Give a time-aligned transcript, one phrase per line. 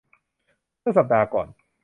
[0.79, 1.47] เมื่อสัปดาห์ก่อน